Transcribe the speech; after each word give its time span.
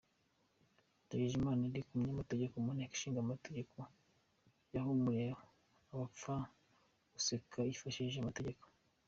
Ndagijimana 1.05 1.61
Eric, 1.69 1.87
Umunyamategeko 1.91 2.53
mu 2.65 2.71
Nteko 2.75 2.93
Ishinga 2.95 3.19
Amategeko, 3.25 3.77
yahumurije 4.73 5.33
Bapfaguseka 5.99 7.57
yifashishije 7.67 8.17
amategeko. 8.21 8.63